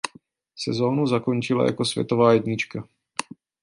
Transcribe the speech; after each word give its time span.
Sezónu 0.55 1.07
zakončila 1.07 1.65
jako 1.65 1.85
světová 1.85 2.33
jednička. 2.33 2.87